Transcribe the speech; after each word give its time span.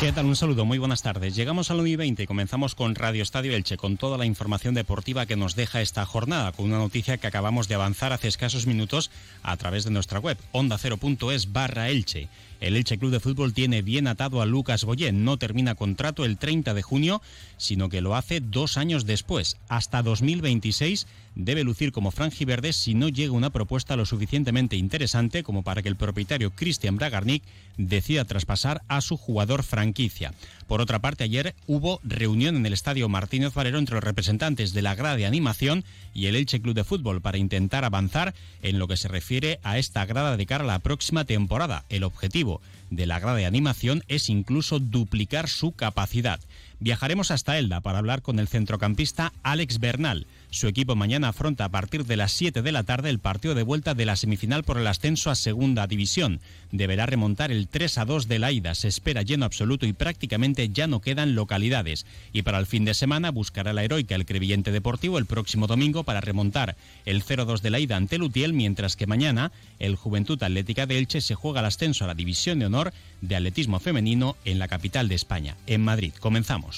¿Qué 0.00 0.12
tal? 0.12 0.26
Un 0.26 0.36
saludo, 0.36 0.64
muy 0.64 0.78
buenas 0.78 1.02
tardes. 1.02 1.36
Llegamos 1.36 1.70
al 1.70 1.78
1 1.78 1.86
y 1.86 1.96
20 1.96 2.24
y 2.24 2.26
comenzamos 2.26 2.74
con 2.74 2.94
Radio 2.94 3.22
Estadio 3.22 3.54
Elche, 3.54 3.76
con 3.76 3.96
toda 3.96 4.18
la 4.18 4.26
información 4.26 4.74
deportiva 4.74 5.24
que 5.24 5.36
nos 5.36 5.54
deja 5.54 5.80
esta 5.80 6.04
jornada, 6.04 6.52
con 6.52 6.66
una 6.66 6.78
noticia 6.78 7.16
que 7.16 7.28
acabamos 7.28 7.68
de 7.68 7.76
avanzar 7.76 8.12
hace 8.12 8.28
escasos 8.28 8.66
minutos 8.66 9.10
a 9.42 9.56
través 9.56 9.84
de 9.84 9.92
nuestra 9.92 10.18
web, 10.18 10.36
onda0.es 10.52 11.52
barra 11.52 11.88
Elche. 11.88 12.28
El 12.60 12.76
Elche 12.76 12.98
Club 12.98 13.12
de 13.12 13.20
Fútbol 13.20 13.54
tiene 13.54 13.82
bien 13.82 14.06
atado 14.06 14.42
a 14.42 14.46
Lucas 14.46 14.84
Boyé. 14.84 15.12
No 15.12 15.36
termina 15.38 15.74
contrato 15.74 16.24
el 16.24 16.38
30 16.38 16.74
de 16.74 16.82
junio, 16.82 17.22
sino 17.56 17.88
que 17.88 18.00
lo 18.00 18.16
hace 18.16 18.40
dos 18.40 18.76
años 18.76 19.06
después. 19.06 19.58
Hasta 19.68 20.02
2026 20.02 21.06
debe 21.34 21.64
lucir 21.64 21.92
como 21.92 22.10
franjiverde 22.10 22.72
si 22.72 22.94
no 22.94 23.08
llega 23.08 23.32
una 23.32 23.50
propuesta 23.50 23.96
lo 23.96 24.06
suficientemente 24.06 24.76
interesante 24.76 25.42
como 25.42 25.62
para 25.62 25.82
que 25.82 25.88
el 25.88 25.96
propietario 25.96 26.50
Cristian 26.50 26.96
Bragarnik 26.96 27.42
decida 27.76 28.24
traspasar 28.24 28.82
a 28.88 29.00
su 29.00 29.16
jugador 29.16 29.62
franquicia. 29.62 30.32
Por 30.66 30.80
otra 30.80 31.00
parte, 31.00 31.24
ayer 31.24 31.54
hubo 31.66 32.00
reunión 32.04 32.56
en 32.56 32.66
el 32.66 32.72
estadio 32.72 33.08
Martínez 33.08 33.52
Valero 33.54 33.78
entre 33.78 33.96
los 33.96 34.04
representantes 34.04 34.72
de 34.72 34.82
la 34.82 34.94
grada 34.94 35.16
de 35.16 35.26
animación 35.26 35.84
y 36.14 36.26
el 36.26 36.36
Elche 36.36 36.60
Club 36.60 36.74
de 36.74 36.84
Fútbol 36.84 37.20
para 37.20 37.38
intentar 37.38 37.84
avanzar 37.84 38.34
en 38.62 38.78
lo 38.78 38.88
que 38.88 38.96
se 38.96 39.08
refiere 39.08 39.58
a 39.62 39.78
esta 39.78 40.06
grada 40.06 40.36
de 40.36 40.46
cara 40.46 40.64
a 40.64 40.68
la 40.68 40.78
próxima 40.78 41.24
temporada. 41.24 41.84
El 41.88 42.04
objetivo 42.04 42.60
de 42.90 43.06
la 43.06 43.18
grada 43.18 43.36
de 43.36 43.46
animación 43.46 44.04
es 44.08 44.28
incluso 44.28 44.78
duplicar 44.78 45.48
su 45.48 45.72
capacidad. 45.72 46.40
Viajaremos 46.80 47.30
hasta 47.30 47.58
Elda 47.58 47.80
para 47.80 47.98
hablar 47.98 48.22
con 48.22 48.38
el 48.38 48.48
centrocampista 48.48 49.32
Alex 49.42 49.78
Bernal. 49.78 50.26
Su 50.50 50.68
equipo 50.68 50.94
mañana 50.94 51.28
afronta 51.28 51.64
a 51.64 51.68
partir 51.68 52.04
de 52.04 52.16
las 52.16 52.32
7 52.32 52.62
de 52.62 52.72
la 52.72 52.84
tarde 52.84 53.10
el 53.10 53.18
partido 53.18 53.54
de 53.54 53.62
vuelta 53.62 53.94
de 53.94 54.04
la 54.04 54.16
semifinal 54.16 54.62
por 54.62 54.78
el 54.78 54.86
ascenso 54.86 55.30
a 55.30 55.34
Segunda 55.34 55.86
División. 55.86 56.40
Deberá 56.70 57.06
remontar 57.06 57.50
el 57.50 57.68
3 57.68 57.98
a 57.98 58.04
2 58.04 58.28
de 58.28 58.38
la 58.38 58.52
ida. 58.52 58.74
Se 58.74 58.88
espera 58.88 59.22
lleno 59.22 59.46
absoluto 59.46 59.86
y 59.86 59.92
prácticamente 59.92 60.68
ya 60.68 60.86
no 60.86 61.00
quedan 61.00 61.34
localidades. 61.34 62.06
Y 62.32 62.42
para 62.42 62.58
el 62.58 62.66
fin 62.66 62.84
de 62.84 62.94
semana 62.94 63.30
buscará 63.30 63.72
la 63.72 63.82
heroica 63.82 64.14
el 64.14 64.26
Crevillente 64.26 64.70
Deportivo 64.70 65.18
el 65.18 65.26
próximo 65.26 65.66
domingo 65.66 66.04
para 66.04 66.20
remontar 66.20 66.76
el 67.04 67.24
0-2 67.24 67.60
de 67.60 67.70
la 67.70 67.80
ida 67.80 67.96
ante 67.96 68.18
Lutiel, 68.18 68.52
mientras 68.52 68.96
que 68.96 69.06
mañana 69.06 69.52
el 69.78 69.96
Juventud 69.96 70.42
Atlética 70.42 70.86
de 70.86 70.98
Elche 70.98 71.20
se 71.20 71.34
juega 71.34 71.60
el 71.60 71.66
ascenso 71.66 72.04
a 72.04 72.08
la 72.08 72.14
División 72.14 72.58
de 72.58 72.66
Honor 72.66 72.92
de 73.20 73.36
Atletismo 73.36 73.80
Femenino 73.80 74.36
en 74.44 74.58
la 74.58 74.68
capital 74.68 75.08
de 75.08 75.14
España, 75.14 75.56
en 75.66 75.82
Madrid. 75.82 76.12
Comenzamos. 76.20 76.73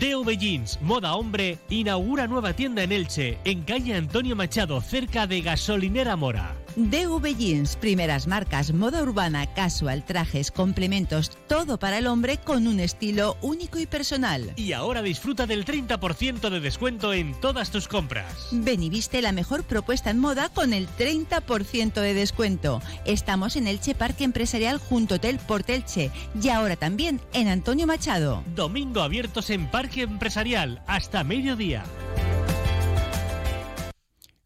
DV 0.00 0.36
Jeans, 0.38 0.78
moda 0.82 1.14
hombre, 1.14 1.58
inaugura 1.70 2.26
nueva 2.26 2.52
tienda 2.54 2.82
en 2.82 2.92
Elche, 2.92 3.38
en 3.44 3.62
calle 3.62 3.94
Antonio 3.94 4.34
Machado, 4.34 4.80
cerca 4.80 5.26
de 5.26 5.40
Gasolinera 5.42 6.16
Mora. 6.16 6.61
DV 6.76 7.36
Jeans, 7.36 7.76
primeras 7.76 8.26
marcas, 8.26 8.72
moda 8.72 9.02
urbana, 9.02 9.46
casual, 9.54 10.04
trajes, 10.04 10.50
complementos, 10.50 11.30
todo 11.46 11.78
para 11.78 11.98
el 11.98 12.06
hombre 12.06 12.38
con 12.38 12.66
un 12.66 12.80
estilo 12.80 13.36
único 13.42 13.78
y 13.78 13.86
personal. 13.86 14.52
Y 14.56 14.72
ahora 14.72 15.02
disfruta 15.02 15.46
del 15.46 15.64
30% 15.64 16.50
de 16.50 16.60
descuento 16.60 17.12
en 17.12 17.34
todas 17.40 17.70
tus 17.70 17.88
compras. 17.88 18.48
Ven 18.52 18.82
y 18.82 18.90
viste 18.90 19.22
la 19.22 19.32
mejor 19.32 19.64
propuesta 19.64 20.10
en 20.10 20.18
moda 20.18 20.48
con 20.48 20.72
el 20.72 20.88
30% 20.88 21.94
de 21.94 22.14
descuento. 22.14 22.80
Estamos 23.04 23.56
en 23.56 23.66
Elche 23.66 23.94
Parque 23.94 24.24
Empresarial 24.24 24.78
junto 24.78 25.16
Hotel 25.16 25.38
Portelche 25.38 26.10
y 26.40 26.48
ahora 26.48 26.76
también 26.76 27.20
en 27.32 27.48
Antonio 27.48 27.86
Machado. 27.86 28.42
Domingo 28.54 29.02
abiertos 29.02 29.50
en 29.50 29.70
Parque 29.70 30.02
Empresarial 30.02 30.82
hasta 30.86 31.24
mediodía. 31.24 31.84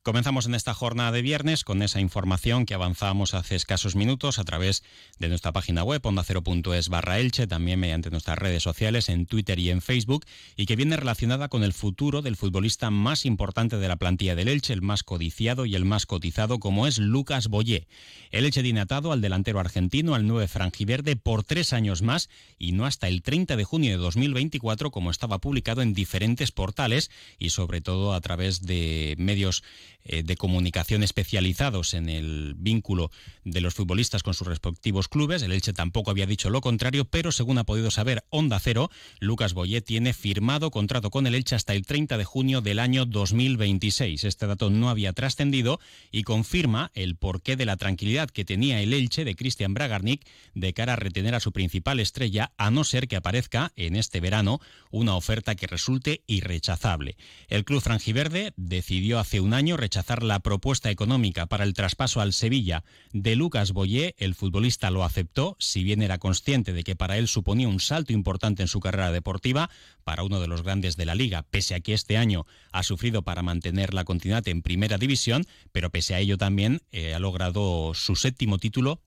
Comenzamos 0.06 0.46
en 0.46 0.54
esta 0.54 0.72
jornada 0.72 1.10
de 1.10 1.20
viernes 1.20 1.64
con 1.64 1.82
esa 1.82 2.00
información 2.00 2.64
que 2.64 2.74
avanzábamos 2.74 3.34
hace 3.34 3.56
escasos 3.56 3.96
minutos 3.96 4.38
a 4.38 4.44
través 4.44 4.84
de 5.18 5.28
nuestra 5.28 5.50
página 5.50 5.82
web 5.82 6.00
ondacero.es 6.06 6.88
barra 6.88 7.18
Elche, 7.18 7.48
también 7.48 7.80
mediante 7.80 8.12
nuestras 8.12 8.38
redes 8.38 8.62
sociales 8.62 9.08
en 9.08 9.26
Twitter 9.26 9.58
y 9.58 9.70
en 9.70 9.82
Facebook, 9.82 10.24
y 10.54 10.66
que 10.66 10.76
viene 10.76 10.96
relacionada 10.96 11.48
con 11.48 11.64
el 11.64 11.72
futuro 11.72 12.22
del 12.22 12.36
futbolista 12.36 12.88
más 12.92 13.26
importante 13.26 13.78
de 13.78 13.88
la 13.88 13.96
plantilla 13.96 14.36
del 14.36 14.46
Elche, 14.46 14.74
el 14.74 14.80
más 14.80 15.02
codiciado 15.02 15.66
y 15.66 15.74
el 15.74 15.84
más 15.84 16.06
cotizado, 16.06 16.60
como 16.60 16.86
es 16.86 16.98
Lucas 16.98 17.48
Boyé. 17.48 17.88
El 18.30 18.44
Elche 18.44 18.62
tiene 18.62 18.82
atado 18.82 19.10
al 19.10 19.20
delantero 19.20 19.58
argentino, 19.58 20.14
al 20.14 20.28
9 20.28 20.46
franjiverde, 20.46 21.16
por 21.16 21.42
tres 21.42 21.72
años 21.72 22.02
más 22.02 22.30
y 22.60 22.70
no 22.70 22.86
hasta 22.86 23.08
el 23.08 23.22
30 23.22 23.56
de 23.56 23.64
junio 23.64 23.90
de 23.90 23.96
2024, 23.96 24.92
como 24.92 25.10
estaba 25.10 25.40
publicado 25.40 25.82
en 25.82 25.94
diferentes 25.94 26.52
portales 26.52 27.10
y 27.40 27.50
sobre 27.50 27.80
todo 27.80 28.14
a 28.14 28.20
través 28.20 28.62
de 28.62 29.16
medios 29.18 29.64
de 30.06 30.36
comunicación 30.36 31.02
especializados 31.02 31.94
en 31.94 32.08
el 32.08 32.54
vínculo 32.56 33.10
de 33.44 33.60
los 33.60 33.74
futbolistas 33.74 34.22
con 34.22 34.34
sus 34.34 34.46
respectivos 34.46 35.08
clubes. 35.08 35.42
El 35.42 35.52
Elche 35.52 35.72
tampoco 35.72 36.10
había 36.10 36.26
dicho 36.26 36.50
lo 36.50 36.60
contrario, 36.60 37.04
pero 37.04 37.32
según 37.32 37.58
ha 37.58 37.64
podido 37.64 37.90
saber 37.90 38.24
Onda 38.30 38.58
Cero, 38.60 38.90
Lucas 39.20 39.54
Boyé 39.54 39.80
tiene 39.80 40.12
firmado 40.12 40.70
contrato 40.70 41.10
con 41.10 41.26
el 41.26 41.34
Elche 41.34 41.56
hasta 41.56 41.74
el 41.74 41.84
30 41.84 42.18
de 42.18 42.24
junio 42.24 42.60
del 42.60 42.78
año 42.78 43.04
2026. 43.04 44.24
Este 44.24 44.46
dato 44.46 44.70
no 44.70 44.88
había 44.88 45.12
trascendido 45.12 45.80
y 46.12 46.22
confirma 46.22 46.90
el 46.94 47.16
porqué 47.16 47.56
de 47.56 47.66
la 47.66 47.76
tranquilidad 47.76 48.30
que 48.30 48.44
tenía 48.44 48.80
el 48.80 48.92
Elche 48.92 49.24
de 49.24 49.34
Cristian 49.34 49.74
Bragarnik 49.74 50.26
de 50.54 50.72
cara 50.72 50.94
a 50.94 50.96
retener 50.96 51.34
a 51.34 51.40
su 51.40 51.52
principal 51.52 52.00
estrella, 52.00 52.52
a 52.56 52.70
no 52.70 52.84
ser 52.84 53.08
que 53.08 53.16
aparezca 53.16 53.72
en 53.76 53.96
este 53.96 54.20
verano 54.20 54.60
una 54.90 55.16
oferta 55.16 55.54
que 55.54 55.66
resulte 55.66 56.22
irrechazable. 56.26 57.16
El 57.48 57.64
club 57.64 57.82
franjiverde 57.82 58.52
decidió 58.56 59.18
hace 59.18 59.40
un 59.40 59.54
año 59.54 59.76
rechazar 59.76 59.95
rechazar 59.96 60.22
la 60.22 60.40
propuesta 60.40 60.90
económica 60.90 61.46
para 61.46 61.64
el 61.64 61.72
traspaso 61.72 62.20
al 62.20 62.34
Sevilla 62.34 62.84
de 63.14 63.34
Lucas 63.34 63.72
Boyé, 63.72 64.14
el 64.18 64.34
futbolista 64.34 64.90
lo 64.90 65.04
aceptó, 65.04 65.56
si 65.58 65.84
bien 65.84 66.02
era 66.02 66.18
consciente 66.18 66.74
de 66.74 66.84
que 66.84 66.94
para 66.94 67.16
él 67.16 67.28
suponía 67.28 67.66
un 67.66 67.80
salto 67.80 68.12
importante 68.12 68.60
en 68.60 68.68
su 68.68 68.78
carrera 68.78 69.10
deportiva, 69.10 69.70
para 70.04 70.22
uno 70.22 70.38
de 70.38 70.48
los 70.48 70.60
grandes 70.60 70.98
de 70.98 71.06
la 71.06 71.14
liga, 71.14 71.44
pese 71.44 71.74
a 71.74 71.80
que 71.80 71.94
este 71.94 72.18
año 72.18 72.44
ha 72.72 72.82
sufrido 72.82 73.22
para 73.22 73.40
mantener 73.40 73.94
la 73.94 74.04
continuidad 74.04 74.46
en 74.48 74.60
primera 74.60 74.98
división, 74.98 75.46
pero 75.72 75.88
pese 75.88 76.14
a 76.14 76.20
ello 76.20 76.36
también 76.36 76.82
eh, 76.92 77.14
ha 77.14 77.18
logrado 77.18 77.94
su 77.94 78.16
séptimo 78.16 78.58
título 78.58 79.00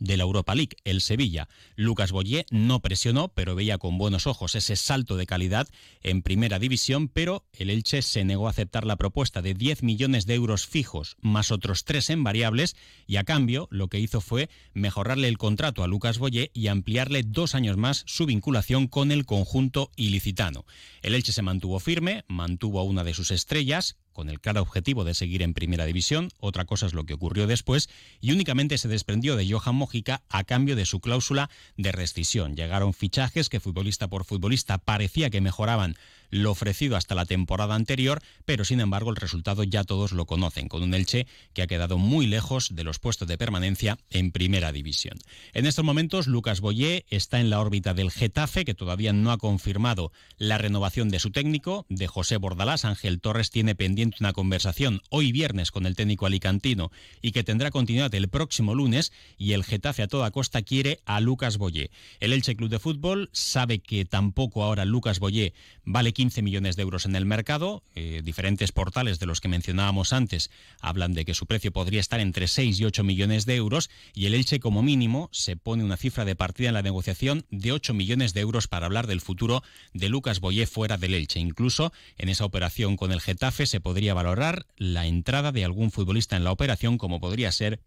de 0.00 0.16
la 0.16 0.24
Europa 0.24 0.54
League, 0.54 0.76
el 0.84 1.00
Sevilla. 1.00 1.48
Lucas 1.76 2.10
Boyé 2.10 2.46
no 2.50 2.80
presionó, 2.80 3.28
pero 3.28 3.54
veía 3.54 3.78
con 3.78 3.98
buenos 3.98 4.26
ojos 4.26 4.56
ese 4.56 4.74
salto 4.74 5.16
de 5.16 5.26
calidad 5.26 5.68
en 6.02 6.22
primera 6.22 6.58
división, 6.58 7.08
pero 7.08 7.44
el 7.52 7.70
Elche 7.70 8.02
se 8.02 8.24
negó 8.24 8.48
a 8.48 8.50
aceptar 8.50 8.84
la 8.84 8.96
propuesta 8.96 9.42
de 9.42 9.54
10 9.54 9.82
millones 9.84 10.26
de 10.26 10.34
euros 10.34 10.66
fijos 10.66 11.16
más 11.20 11.50
otros 11.52 11.84
tres 11.84 12.10
en 12.10 12.24
variables 12.24 12.76
y 13.06 13.16
a 13.16 13.24
cambio 13.24 13.68
lo 13.70 13.88
que 13.88 14.00
hizo 14.00 14.20
fue 14.20 14.48
mejorarle 14.72 15.28
el 15.28 15.38
contrato 15.38 15.84
a 15.84 15.86
Lucas 15.86 16.18
Boyé 16.18 16.50
y 16.54 16.68
ampliarle 16.68 17.22
dos 17.22 17.54
años 17.54 17.76
más 17.76 18.02
su 18.06 18.26
vinculación 18.26 18.88
con 18.88 19.12
el 19.12 19.26
conjunto 19.26 19.90
ilicitano. 19.96 20.64
El 21.02 21.14
Elche 21.14 21.32
se 21.32 21.42
mantuvo 21.42 21.78
firme, 21.78 22.24
mantuvo 22.28 22.80
a 22.80 22.84
una 22.84 23.04
de 23.04 23.14
sus 23.14 23.30
estrellas, 23.30 23.96
con 24.12 24.28
el 24.28 24.40
claro 24.40 24.62
objetivo 24.62 25.04
de 25.04 25.14
seguir 25.14 25.42
en 25.42 25.54
primera 25.54 25.86
división, 25.86 26.30
otra 26.38 26.64
cosa 26.64 26.86
es 26.86 26.94
lo 26.94 27.04
que 27.04 27.14
ocurrió 27.14 27.46
después, 27.46 27.88
y 28.20 28.32
únicamente 28.32 28.78
se 28.78 28.88
desprendió 28.88 29.36
de 29.36 29.50
Johan 29.50 29.74
Mójica 29.74 30.22
a 30.28 30.44
cambio 30.44 30.76
de 30.76 30.86
su 30.86 31.00
cláusula 31.00 31.50
de 31.76 31.92
rescisión. 31.92 32.56
Llegaron 32.56 32.94
fichajes 32.94 33.48
que 33.48 33.60
futbolista 33.60 34.08
por 34.08 34.24
futbolista 34.24 34.78
parecía 34.78 35.30
que 35.30 35.40
mejoraban 35.40 35.96
lo 36.30 36.50
ofrecido 36.50 36.96
hasta 36.96 37.14
la 37.14 37.26
temporada 37.26 37.74
anterior, 37.74 38.22
pero 38.44 38.64
sin 38.64 38.80
embargo 38.80 39.10
el 39.10 39.16
resultado 39.16 39.64
ya 39.64 39.84
todos 39.84 40.12
lo 40.12 40.26
conocen, 40.26 40.68
con 40.68 40.82
un 40.82 40.94
Elche 40.94 41.26
que 41.52 41.62
ha 41.62 41.66
quedado 41.66 41.98
muy 41.98 42.26
lejos 42.26 42.74
de 42.74 42.84
los 42.84 42.98
puestos 42.98 43.28
de 43.28 43.38
permanencia 43.38 43.98
en 44.10 44.32
primera 44.32 44.72
división. 44.72 45.18
En 45.52 45.66
estos 45.66 45.84
momentos 45.84 46.26
Lucas 46.26 46.60
Boyé 46.60 47.04
está 47.10 47.40
en 47.40 47.50
la 47.50 47.60
órbita 47.60 47.94
del 47.94 48.10
Getafe, 48.10 48.64
que 48.64 48.74
todavía 48.74 49.12
no 49.12 49.32
ha 49.32 49.38
confirmado 49.38 50.12
la 50.38 50.58
renovación 50.58 51.08
de 51.08 51.18
su 51.18 51.30
técnico, 51.30 51.86
de 51.88 52.06
José 52.06 52.36
Bordalás. 52.36 52.84
Ángel 52.84 53.20
Torres 53.20 53.50
tiene 53.50 53.74
pendiente 53.74 54.18
una 54.20 54.32
conversación 54.32 55.02
hoy 55.10 55.32
viernes 55.32 55.70
con 55.70 55.86
el 55.86 55.96
técnico 55.96 56.26
alicantino 56.26 56.90
y 57.20 57.32
que 57.32 57.44
tendrá 57.44 57.70
continuidad 57.70 58.14
el 58.14 58.28
próximo 58.28 58.74
lunes 58.74 59.12
y 59.36 59.52
el 59.52 59.64
Getafe 59.64 60.02
a 60.02 60.08
toda 60.08 60.30
costa 60.30 60.62
quiere 60.62 61.00
a 61.04 61.20
Lucas 61.20 61.58
Boyé. 61.58 61.90
El 62.20 62.32
Elche 62.32 62.56
Club 62.56 62.70
de 62.70 62.78
Fútbol 62.78 63.30
sabe 63.32 63.80
que 63.80 64.04
tampoco 64.04 64.62
ahora 64.62 64.84
Lucas 64.84 65.18
Boyé 65.18 65.54
vale 65.84 66.12
15 66.20 66.42
millones 66.42 66.76
de 66.76 66.82
euros 66.82 67.06
en 67.06 67.16
el 67.16 67.24
mercado. 67.24 67.82
Eh, 67.94 68.20
diferentes 68.22 68.72
portales 68.72 69.18
de 69.20 69.24
los 69.24 69.40
que 69.40 69.48
mencionábamos 69.48 70.12
antes 70.12 70.50
hablan 70.78 71.14
de 71.14 71.24
que 71.24 71.32
su 71.32 71.46
precio 71.46 71.72
podría 71.72 71.98
estar 71.98 72.20
entre 72.20 72.46
6 72.46 72.78
y 72.78 72.84
8 72.84 73.04
millones 73.04 73.46
de 73.46 73.56
euros 73.56 73.88
y 74.12 74.26
el 74.26 74.34
Elche 74.34 74.60
como 74.60 74.82
mínimo 74.82 75.30
se 75.32 75.56
pone 75.56 75.82
una 75.82 75.96
cifra 75.96 76.26
de 76.26 76.36
partida 76.36 76.68
en 76.68 76.74
la 76.74 76.82
negociación 76.82 77.46
de 77.50 77.72
8 77.72 77.94
millones 77.94 78.34
de 78.34 78.42
euros 78.42 78.68
para 78.68 78.84
hablar 78.84 79.06
del 79.06 79.22
futuro 79.22 79.62
de 79.94 80.10
Lucas 80.10 80.40
Boyé 80.40 80.66
fuera 80.66 80.98
del 80.98 81.14
Elche. 81.14 81.40
Incluso 81.40 81.90
en 82.18 82.28
esa 82.28 82.44
operación 82.44 82.98
con 82.98 83.12
el 83.12 83.22
Getafe 83.22 83.64
se 83.64 83.80
podría 83.80 84.12
valorar 84.12 84.66
la 84.76 85.06
entrada 85.06 85.52
de 85.52 85.64
algún 85.64 85.90
futbolista 85.90 86.36
en 86.36 86.44
la 86.44 86.52
operación 86.52 86.98
como 86.98 87.18
podría 87.18 87.50
ser 87.50 87.80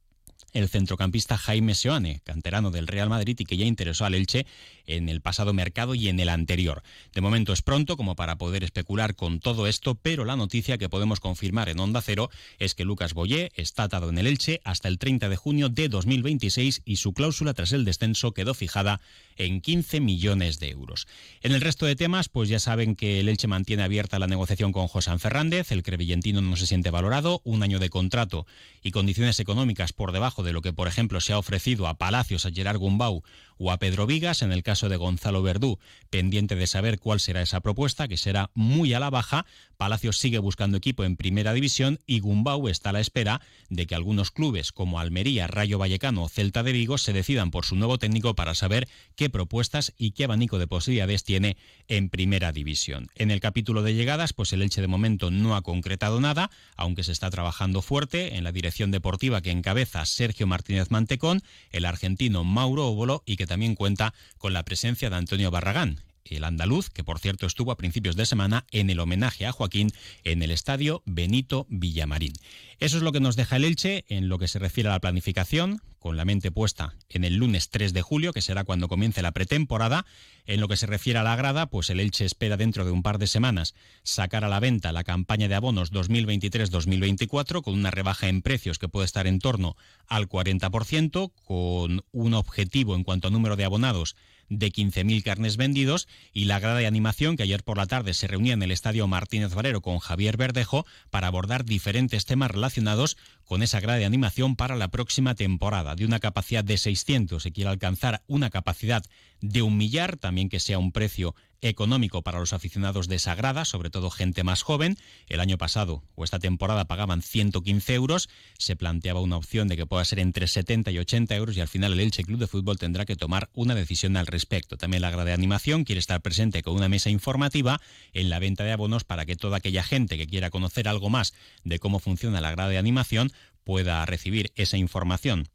el 0.54 0.70
centrocampista 0.70 1.38
Jaime 1.38 1.76
Seoane, 1.76 2.22
canterano 2.24 2.72
del 2.72 2.88
Real 2.88 3.10
Madrid 3.10 3.36
y 3.40 3.46
que 3.46 3.58
ya 3.58 3.66
interesó 3.66 4.06
al 4.06 4.16
Elche 4.16 4.46
en 4.86 5.10
el 5.10 5.22
pasado 5.22 5.54
mercado 5.54 5.96
y 5.96 6.10
en 6.10 6.20
el 6.20 6.30
anterior. 6.30 6.84
De 7.14 7.22
momento 7.22 7.54
es 7.54 7.62
pronto 7.62 7.98
como 7.98 8.16
para 8.16 8.38
poder 8.38 8.64
especular 8.64 9.16
con 9.16 9.40
todo 9.40 9.68
esto, 9.68 9.96
pero 9.96 10.26
la 10.26 10.36
noticia 10.36 10.78
que 10.78 10.90
podemos 10.90 11.20
confirmar 11.20 11.70
en 11.70 11.80
Onda 11.80 12.02
Cero 12.02 12.30
es 12.60 12.76
que 12.76 12.86
Lucas 12.86 13.14
Boyé 13.14 13.52
está 13.56 13.84
atado 13.84 14.10
en 14.10 14.18
el 14.18 14.28
Elche 14.28 14.62
hasta 14.64 14.88
el 14.88 15.00
30 15.00 15.30
de 15.30 15.36
junio 15.36 15.70
de 15.70 15.90
2026 15.90 16.82
y 16.86 16.98
su 16.98 17.14
cláusula 17.14 17.54
tras 17.54 17.72
el 17.72 17.86
descenso 17.86 18.34
quedó 18.34 18.54
fijada 18.54 19.02
en 19.38 19.62
15 19.62 20.00
millones 20.00 20.60
de 20.60 20.70
euros. 20.70 21.08
En 21.42 21.54
el 21.54 21.62
resto 21.62 21.86
de 21.86 21.96
temas, 21.96 22.30
pues 22.30 22.50
ya 22.50 22.60
saben 22.60 22.96
que 22.96 23.20
el 23.20 23.30
Elche 23.30 23.48
mantiene 23.48 23.84
abierta 23.84 24.20
la 24.20 24.28
negociación 24.28 24.72
con 24.72 24.88
José 24.88 25.18
Fernández, 25.18 25.72
el 25.72 25.84
crevillentino 25.84 26.42
no 26.42 26.56
se 26.56 26.68
siente 26.68 26.92
valorado, 26.92 27.42
un 27.44 27.64
año 27.64 27.80
de 27.80 27.90
contrato 27.90 28.46
y 28.82 28.92
condiciones 28.92 29.40
económicas 29.40 29.94
por 29.94 30.12
debajo 30.12 30.43
de 30.44 30.54
lo 30.54 30.62
que, 30.62 30.74
por 30.74 30.88
ejemplo, 30.88 31.20
se 31.22 31.34
ha 31.34 31.38
ofrecido 31.38 31.88
a 31.88 31.98
Palacios, 31.98 32.46
a 32.46 32.52
Gerard 32.52 32.78
Gumbau 32.78 33.24
o 33.58 33.72
a 33.72 33.78
Pedro 33.78 34.06
Vigas, 34.06 34.42
en 34.42 34.52
el 34.52 34.64
caso 34.64 34.90
de 34.90 34.98
Gonzalo 34.98 35.42
Verdú, 35.42 35.80
pendiente 36.10 36.56
de 36.56 36.68
saber 36.68 37.00
cuál 37.00 37.20
será 37.20 37.42
esa 37.42 37.62
propuesta, 37.62 38.08
que 38.08 38.18
será 38.18 38.52
muy 38.54 38.94
a 38.94 39.00
la 39.00 39.10
baja. 39.10 39.46
Palacios 39.78 40.18
sigue 40.18 40.40
buscando 40.40 40.78
equipo 40.78 41.04
en 41.04 41.18
primera 41.18 41.54
división 41.54 42.00
y 42.06 42.20
Gumbau 42.20 42.68
está 42.68 42.90
a 42.90 42.94
la 42.94 43.00
espera 43.00 43.42
de 43.70 43.86
que 43.86 43.96
algunos 43.96 44.32
clubes 44.32 44.72
como 44.72 45.00
Almería, 45.00 45.48
Rayo 45.48 45.78
Vallecano 45.78 46.24
o 46.24 46.30
Celta 46.30 46.64
de 46.64 46.72
Vigo 46.72 46.98
se 46.98 47.14
decidan 47.14 47.52
por 47.52 47.66
su 47.66 47.76
nuevo 47.76 47.98
técnico 47.98 48.36
para 48.36 48.56
saber 48.56 48.88
qué 49.16 49.30
propuestas 49.30 49.94
y 49.98 50.12
qué 50.12 50.26
abanico 50.26 50.60
de 50.60 50.68
posibilidades 50.68 51.24
tiene 51.24 51.58
en 51.88 52.10
primera 52.10 52.52
división. 52.52 53.08
En 53.16 53.32
el 53.32 53.40
capítulo 53.40 53.82
de 53.84 53.94
llegadas, 53.94 54.34
pues 54.34 54.54
el 54.54 54.62
Elche 54.62 54.82
de 54.82 54.88
momento 54.88 55.32
no 55.32 55.56
ha 55.56 55.62
concretado 55.62 56.20
nada, 56.22 56.50
aunque 56.76 57.04
se 57.04 57.12
está 57.12 57.30
trabajando 57.30 57.82
fuerte 57.82 58.36
en 58.36 58.44
la 58.44 58.52
dirección 58.52 58.92
deportiva 58.92 59.42
que 59.42 59.52
encabeza 59.52 60.06
Sergio 60.06 60.48
Martínez 60.48 60.92
Mantecón, 60.92 61.42
el 61.72 61.86
argentino 61.86 62.44
Mauro 62.44 62.88
Óbolo 62.88 63.24
y 63.26 63.36
que 63.36 63.48
también 63.54 63.76
cuenta 63.76 64.16
con 64.40 64.52
la 64.52 64.66
presencia 64.66 65.12
de 65.12 65.16
Antonio 65.16 65.52
Barragán, 65.52 66.02
el 66.26 66.44
andaluz, 66.44 66.90
que 66.90 67.04
por 67.04 67.20
cierto 67.20 67.46
estuvo 67.46 67.72
a 67.72 67.78
principios 67.78 68.16
de 68.16 68.26
semana 68.26 68.66
en 68.72 68.90
el 68.90 69.00
homenaje 69.00 69.46
a 69.46 69.52
Joaquín 69.52 69.92
en 70.24 70.42
el 70.42 70.50
estadio 70.50 71.04
Benito 71.06 71.68
Villamarín. 71.70 72.34
Eso 72.80 72.98
es 72.98 73.04
lo 73.04 73.12
que 73.12 73.20
nos 73.20 73.36
deja 73.36 73.56
el 73.56 73.66
Elche 73.66 74.06
en 74.08 74.30
lo 74.30 74.38
que 74.40 74.48
se 74.48 74.60
refiere 74.60 74.90
a 74.90 74.94
la 74.94 75.00
planificación, 75.00 75.82
con 76.00 76.18
la 76.18 76.26
mente 76.26 76.52
puesta 76.52 76.96
en 77.08 77.24
el 77.24 77.36
lunes 77.36 77.70
3 77.70 77.94
de 77.94 78.02
julio, 78.02 78.34
que 78.34 78.42
será 78.42 78.66
cuando 78.66 78.90
comience 78.90 79.22
la 79.22 79.32
pretemporada. 79.32 80.06
En 80.46 80.60
lo 80.60 80.68
que 80.68 80.76
se 80.76 80.86
refiere 80.86 81.20
a 81.20 81.24
la 81.24 81.38
grada, 81.38 81.68
pues 81.68 81.90
el 81.90 82.02
Elche 82.02 82.26
espera 82.26 82.58
dentro 82.58 82.84
de 82.84 82.92
un 82.92 83.04
par 83.04 83.20
de 83.20 83.28
semanas 83.28 83.74
sacar 84.04 84.44
a 84.44 84.50
la 84.50 84.60
venta 84.60 84.92
la 84.92 85.06
campaña 85.06 85.48
de 85.48 85.56
abonos 85.56 85.94
2023-2024 85.94 87.62
con 87.62 87.76
una 87.76 87.92
rebaja 87.92 88.28
en 88.28 88.42
precios 88.42 88.80
que 88.80 88.90
puede 88.90 89.06
estar 89.06 89.28
en 89.28 89.40
torno 89.40 89.78
al 90.08 90.28
40%, 90.28 91.32
con 91.46 92.04
un 92.12 92.34
objetivo 92.34 92.96
en 92.96 93.06
cuanto 93.06 93.30
a 93.30 93.32
número 93.32 93.56
de 93.56 93.64
abonados 93.64 94.18
de 94.50 94.72
15.000 94.72 95.24
carnes 95.24 95.58
vendidos 95.58 96.08
y 96.34 96.46
la 96.46 96.60
grada 96.60 96.80
de 96.80 96.88
animación 96.88 97.38
que 97.38 97.44
ayer 97.44 97.64
por 97.64 97.78
la 97.78 97.88
tarde 97.88 98.14
se 98.14 98.28
reunía 98.28 98.54
en 98.54 98.62
el 98.62 98.72
Estadio 98.72 99.08
Martínez 99.08 99.54
Valero 99.54 99.82
con 99.82 100.00
Javier 100.00 100.36
Verdejo 100.38 100.86
para 101.10 101.28
abordar 101.28 101.64
diferentes 101.64 102.26
temas 102.26 102.52
relacionados 102.52 102.73
relacionados 102.74 103.18
con 103.46 103.64
esa 103.64 103.80
grada 103.80 104.00
de 104.00 104.06
animación 104.06 104.56
para 104.56 104.76
la 104.76 104.90
próxima 104.90 105.36
temporada. 105.36 105.96
De 105.96 106.06
una 106.06 106.20
capacidad 106.20 106.64
de 106.64 106.78
600 106.78 107.42
se 107.42 107.52
quiere 107.52 107.70
alcanzar 107.70 108.24
una 108.28 108.50
capacidad 108.50 109.04
de 109.42 109.62
un 109.62 109.78
millar, 109.78 110.18
también 110.18 110.50
que 110.50 110.60
sea 110.60 110.80
un 110.80 110.92
precio 110.92 111.36
económico 111.70 112.22
para 112.22 112.40
los 112.40 112.54
aficionados 112.54 113.08
de 113.08 113.20
Sagrada, 113.20 113.66
sobre 113.66 113.90
todo 113.90 114.10
gente 114.10 114.44
más 114.44 114.62
joven. 114.62 114.98
El 115.28 115.40
año 115.40 115.58
pasado 115.58 116.04
o 116.16 116.24
esta 116.24 116.40
temporada 116.40 116.86
pagaban 116.86 117.22
115 117.22 117.94
euros. 117.94 118.30
Se 118.58 118.76
planteaba 118.76 119.22
una 119.22 119.38
opción 119.38 119.68
de 119.68 119.78
que 119.78 119.86
pueda 119.86 120.04
ser 120.06 120.20
entre 120.20 120.48
70 120.48 120.92
y 120.92 121.00
80 121.00 121.36
euros 121.36 121.58
y 121.58 121.62
al 121.62 121.68
final 121.68 121.94
el 121.94 122.00
Elche 122.02 122.24
Club 122.24 122.40
de 122.40 122.48
Fútbol 122.48 122.78
tendrá 122.78 123.06
que 123.06 123.16
tomar 123.16 123.50
una 123.54 123.76
decisión 123.76 124.18
al 124.18 124.28
respecto. 124.28 124.78
También 124.78 125.02
la 125.02 125.10
grada 125.10 125.26
de 125.26 125.34
animación 125.34 125.84
quiere 125.86 126.00
estar 126.00 126.22
presente 126.22 126.64
con 126.64 126.76
una 126.76 126.90
mesa 126.90 127.10
informativa 127.10 127.82
en 128.14 128.30
la 128.30 128.40
venta 128.40 128.64
de 128.64 128.72
abonos 128.72 129.04
para 129.04 129.26
que 129.26 129.36
toda 129.36 129.58
aquella 129.58 129.84
gente 129.84 130.18
que 130.18 130.28
quiera 130.28 130.50
conocer 130.50 130.88
algo 130.88 131.10
más 131.10 131.34
de 131.64 131.80
cómo 131.80 132.00
funciona 132.00 132.42
la 132.42 132.52
grada 132.52 132.70
de 132.70 132.78
animación 132.78 133.32
pueda 133.64 134.06
recibir 134.06 134.52
esa 134.56 134.78
información 134.78 135.48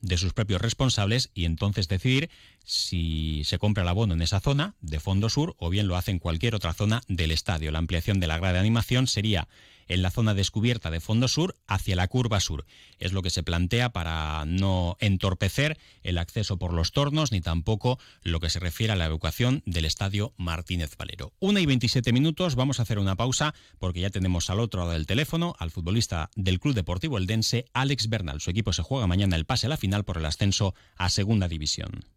de 0.00 0.16
sus 0.16 0.32
propios 0.32 0.60
responsables 0.60 1.30
y 1.34 1.44
entonces 1.44 1.88
decidir 1.88 2.30
si 2.66 3.42
se 3.44 3.58
compra 3.58 3.84
el 3.84 3.88
abono 3.88 4.12
en 4.12 4.22
esa 4.22 4.40
zona 4.40 4.74
de 4.80 5.00
fondo 5.00 5.30
sur 5.30 5.54
o 5.58 5.70
bien 5.70 5.86
lo 5.86 5.96
hace 5.96 6.10
en 6.10 6.18
cualquier 6.18 6.54
otra 6.54 6.74
zona 6.74 7.00
del 7.08 7.30
estadio. 7.30 7.70
La 7.70 7.78
ampliación 7.78 8.20
de 8.20 8.26
la 8.26 8.36
grada 8.36 8.54
de 8.54 8.60
animación 8.60 9.06
sería 9.06 9.48
en 9.88 10.02
la 10.02 10.10
zona 10.10 10.34
descubierta 10.34 10.90
de 10.90 10.98
fondo 10.98 11.28
sur 11.28 11.56
hacia 11.68 11.94
la 11.94 12.08
curva 12.08 12.40
sur. 12.40 12.66
Es 12.98 13.12
lo 13.12 13.22
que 13.22 13.30
se 13.30 13.44
plantea 13.44 13.90
para 13.90 14.44
no 14.46 14.96
entorpecer 14.98 15.78
el 16.02 16.18
acceso 16.18 16.58
por 16.58 16.72
los 16.72 16.90
tornos 16.90 17.30
ni 17.30 17.40
tampoco 17.40 18.00
lo 18.22 18.40
que 18.40 18.50
se 18.50 18.58
refiere 18.58 18.92
a 18.92 18.96
la 18.96 19.06
evacuación 19.06 19.62
del 19.64 19.84
estadio 19.84 20.34
Martínez 20.36 20.96
Valero. 20.96 21.32
Una 21.38 21.60
y 21.60 21.66
27 21.66 22.12
minutos, 22.12 22.56
vamos 22.56 22.80
a 22.80 22.82
hacer 22.82 22.98
una 22.98 23.16
pausa 23.16 23.54
porque 23.78 24.00
ya 24.00 24.10
tenemos 24.10 24.50
al 24.50 24.58
otro 24.58 24.80
lado 24.80 24.92
del 24.92 25.06
teléfono 25.06 25.54
al 25.60 25.70
futbolista 25.70 26.30
del 26.34 26.58
Club 26.58 26.74
Deportivo 26.74 27.16
Eldense, 27.16 27.66
Alex 27.72 28.08
Bernal. 28.08 28.40
Su 28.40 28.50
equipo 28.50 28.72
se 28.72 28.82
juega 28.82 29.06
mañana 29.06 29.36
el 29.36 29.46
pase 29.46 29.66
a 29.66 29.70
la 29.70 29.76
final 29.76 30.04
por 30.04 30.18
el 30.18 30.26
ascenso 30.26 30.74
a 30.96 31.08
Segunda 31.10 31.46
División. 31.46 32.15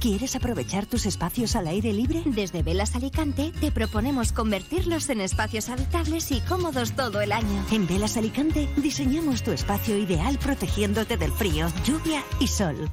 ¿Quieres 0.00 0.36
aprovechar 0.36 0.84
tus 0.86 1.06
espacios 1.06 1.56
al 1.56 1.66
aire 1.66 1.92
libre? 1.92 2.22
Desde 2.26 2.62
Velas 2.62 2.94
Alicante 2.94 3.52
te 3.60 3.72
proponemos 3.72 4.30
convertirlos 4.30 5.08
en 5.08 5.22
espacios 5.22 5.70
habitables 5.70 6.30
y 6.32 6.40
cómodos 6.40 6.92
todo 6.92 7.22
el 7.22 7.32
año. 7.32 7.64
En 7.70 7.86
Velas 7.86 8.16
Alicante 8.16 8.68
diseñamos 8.76 9.42
tu 9.42 9.52
espacio 9.52 9.96
ideal 9.96 10.38
protegiéndote 10.38 11.16
del 11.16 11.32
frío, 11.32 11.68
lluvia 11.84 12.22
y 12.40 12.46
sol. 12.46 12.90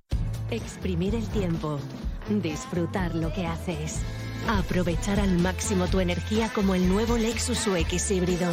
Exprimir 0.50 1.14
el 1.16 1.28
tiempo. 1.28 1.78
Disfrutar 2.30 3.16
lo 3.16 3.34
que 3.34 3.46
haces. 3.46 4.00
Aprovechar 4.48 5.20
al 5.20 5.38
máximo 5.40 5.88
tu 5.88 6.00
energía 6.00 6.50
como 6.54 6.74
el 6.74 6.88
nuevo 6.88 7.18
Lexus 7.18 7.68
UX 7.68 8.12
híbrido. 8.12 8.50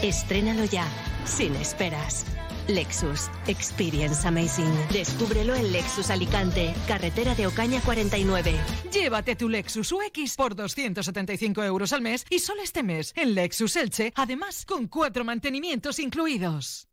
Estrénalo 0.00 0.64
ya, 0.64 0.86
sin 1.24 1.56
esperas. 1.56 2.24
Lexus. 2.68 3.30
Experience 3.46 4.26
Amazing. 4.26 4.72
Descúbrelo 4.92 5.54
en 5.54 5.72
Lexus 5.72 6.10
Alicante, 6.10 6.74
carretera 6.86 7.34
de 7.34 7.46
Ocaña 7.46 7.80
49. 7.80 8.54
Llévate 8.92 9.36
tu 9.36 9.48
Lexus 9.48 9.92
UX 9.92 10.36
por 10.36 10.54
275 10.54 11.62
euros 11.64 11.92
al 11.92 12.02
mes 12.02 12.24
y 12.30 12.38
solo 12.38 12.62
este 12.62 12.82
mes 12.82 13.12
en 13.16 13.34
Lexus 13.34 13.76
Elche, 13.76 14.12
además 14.16 14.64
con 14.64 14.88
cuatro 14.88 15.24
mantenimientos 15.24 15.98
incluidos. 15.98 16.88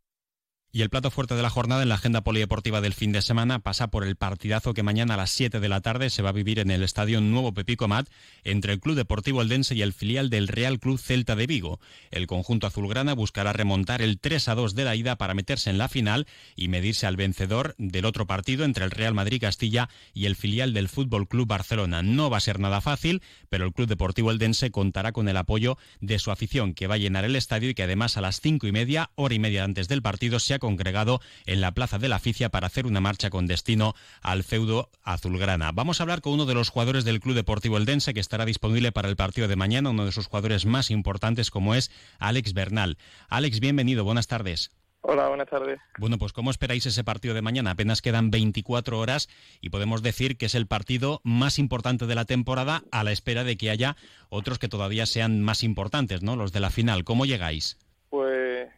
Y 0.76 0.82
el 0.82 0.90
plato 0.90 1.12
fuerte 1.12 1.36
de 1.36 1.42
la 1.42 1.50
jornada 1.50 1.84
en 1.84 1.88
la 1.88 1.94
agenda 1.94 2.24
polideportiva 2.24 2.80
del 2.80 2.94
fin 2.94 3.12
de 3.12 3.22
semana 3.22 3.60
pasa 3.60 3.92
por 3.92 4.04
el 4.04 4.16
partidazo 4.16 4.74
que 4.74 4.82
mañana 4.82 5.14
a 5.14 5.16
las 5.16 5.30
7 5.30 5.60
de 5.60 5.68
la 5.68 5.80
tarde 5.80 6.10
se 6.10 6.20
va 6.20 6.30
a 6.30 6.32
vivir 6.32 6.58
en 6.58 6.72
el 6.72 6.82
estadio 6.82 7.20
Nuevo 7.20 7.54
Pepico 7.54 7.86
Mat 7.86 8.08
entre 8.42 8.72
el 8.72 8.80
Club 8.80 8.96
Deportivo 8.96 9.40
Eldense 9.40 9.76
y 9.76 9.82
el 9.82 9.92
filial 9.92 10.30
del 10.30 10.48
Real 10.48 10.80
Club 10.80 10.98
Celta 10.98 11.36
de 11.36 11.46
Vigo. 11.46 11.78
El 12.10 12.26
conjunto 12.26 12.66
azulgrana 12.66 13.14
buscará 13.14 13.52
remontar 13.52 14.02
el 14.02 14.18
3 14.18 14.48
a 14.48 14.56
2 14.56 14.74
de 14.74 14.84
la 14.84 14.96
ida 14.96 15.14
para 15.14 15.34
meterse 15.34 15.70
en 15.70 15.78
la 15.78 15.88
final 15.88 16.26
y 16.56 16.66
medirse 16.66 17.06
al 17.06 17.14
vencedor 17.14 17.76
del 17.78 18.04
otro 18.04 18.26
partido 18.26 18.64
entre 18.64 18.84
el 18.84 18.90
Real 18.90 19.14
Madrid 19.14 19.40
Castilla 19.40 19.88
y 20.12 20.26
el 20.26 20.34
filial 20.34 20.74
del 20.74 20.88
Fútbol 20.88 21.28
Club 21.28 21.46
Barcelona. 21.46 22.02
No 22.02 22.30
va 22.30 22.38
a 22.38 22.40
ser 22.40 22.58
nada 22.58 22.80
fácil, 22.80 23.22
pero 23.48 23.64
el 23.64 23.72
Club 23.72 23.86
Deportivo 23.86 24.32
Eldense 24.32 24.72
contará 24.72 25.12
con 25.12 25.28
el 25.28 25.36
apoyo 25.36 25.78
de 26.00 26.18
su 26.18 26.32
afición 26.32 26.74
que 26.74 26.88
va 26.88 26.96
a 26.96 26.98
llenar 26.98 27.24
el 27.24 27.36
estadio 27.36 27.70
y 27.70 27.74
que 27.74 27.84
además 27.84 28.16
a 28.16 28.22
las 28.22 28.40
cinco 28.40 28.66
y 28.66 28.72
media, 28.72 29.12
hora 29.14 29.34
y 29.34 29.38
media 29.38 29.62
antes 29.62 29.86
del 29.86 30.02
partido, 30.02 30.40
se 30.40 30.54
ha 30.54 30.63
congregado 30.64 31.20
en 31.44 31.60
la 31.60 31.72
Plaza 31.72 31.98
de 31.98 32.08
la 32.08 32.16
Aficia 32.16 32.48
para 32.48 32.68
hacer 32.68 32.86
una 32.86 33.02
marcha 33.02 33.28
con 33.28 33.46
destino 33.46 33.94
al 34.22 34.44
feudo 34.44 34.88
azulgrana. 35.02 35.72
Vamos 35.72 36.00
a 36.00 36.04
hablar 36.04 36.22
con 36.22 36.32
uno 36.32 36.46
de 36.46 36.54
los 36.54 36.70
jugadores 36.70 37.04
del 37.04 37.20
Club 37.20 37.34
Deportivo 37.34 37.76
Eldense 37.76 38.14
que 38.14 38.20
estará 38.20 38.46
disponible 38.46 38.92
para 38.92 39.10
el 39.10 39.16
partido 39.16 39.46
de 39.46 39.56
mañana, 39.56 39.90
uno 39.90 40.06
de 40.06 40.12
sus 40.12 40.26
jugadores 40.26 40.64
más 40.64 40.90
importantes 40.90 41.50
como 41.50 41.74
es 41.74 41.90
Alex 42.18 42.54
Bernal. 42.54 42.96
Alex, 43.28 43.60
bienvenido, 43.60 44.04
buenas 44.04 44.26
tardes. 44.26 44.70
Hola, 45.06 45.28
buenas 45.28 45.50
tardes. 45.50 45.78
Bueno, 45.98 46.16
pues 46.16 46.32
¿cómo 46.32 46.50
esperáis 46.50 46.86
ese 46.86 47.04
partido 47.04 47.34
de 47.34 47.42
mañana? 47.42 47.72
Apenas 47.72 48.00
quedan 48.00 48.30
24 48.30 48.98
horas 48.98 49.28
y 49.60 49.68
podemos 49.68 50.02
decir 50.02 50.38
que 50.38 50.46
es 50.46 50.54
el 50.54 50.66
partido 50.66 51.20
más 51.24 51.58
importante 51.58 52.06
de 52.06 52.14
la 52.14 52.24
temporada 52.24 52.84
a 52.90 53.04
la 53.04 53.12
espera 53.12 53.44
de 53.44 53.58
que 53.58 53.68
haya 53.68 53.96
otros 54.30 54.58
que 54.58 54.68
todavía 54.68 55.04
sean 55.04 55.42
más 55.42 55.62
importantes, 55.62 56.22
¿no? 56.22 56.36
Los 56.36 56.52
de 56.52 56.60
la 56.60 56.70
final. 56.70 57.04
¿Cómo 57.04 57.26
llegáis? 57.26 57.76